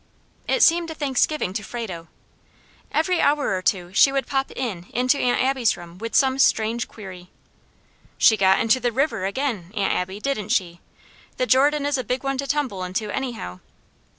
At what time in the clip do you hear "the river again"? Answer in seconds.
8.79-9.71